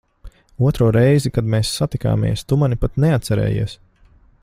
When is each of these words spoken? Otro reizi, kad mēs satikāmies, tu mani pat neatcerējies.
Otro 0.69 0.87
reizi, 0.95 1.31
kad 1.35 1.51
mēs 1.55 1.73
satikāmies, 1.81 2.45
tu 2.51 2.61
mani 2.63 2.81
pat 2.85 3.01
neatcerējies. 3.05 3.79